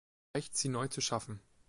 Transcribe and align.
Es 0.33 0.39
reicht, 0.39 0.57
sie 0.57 0.69
neu 0.69 0.87
zu 0.87 0.99
schaffen. 0.99 1.39